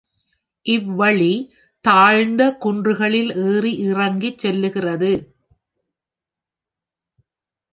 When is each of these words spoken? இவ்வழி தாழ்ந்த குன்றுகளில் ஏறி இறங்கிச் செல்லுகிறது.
இவ்வழி 0.65 1.33
தாழ்ந்த 1.85 2.41
குன்றுகளில் 2.63 3.31
ஏறி 3.45 3.73
இறங்கிச் 3.83 4.39
செல்லுகிறது. 4.39 5.13